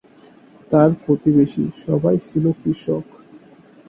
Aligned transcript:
তার 0.71 0.89
প্রতিবেশী 1.03 1.63
সবাই 1.83 2.17
ছিল 2.27 2.45
কৃষক। 2.61 3.05